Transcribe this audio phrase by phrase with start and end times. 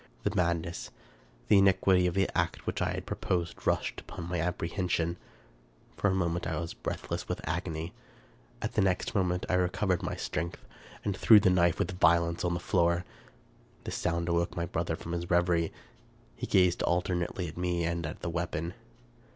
[0.23, 0.89] The madness,
[1.47, 5.15] the iniquity, of that act which I had purposed rushed upon my apprehension.
[5.95, 7.93] For a mo ment I was breathless with agony.
[8.63, 10.65] At the next moment I recovered my strength,
[11.05, 13.05] and threw the knife with violence on the floor.
[13.83, 15.71] The sound awoke my brother from his reverie.
[16.35, 18.73] He gazed alternately at me and at the weapon.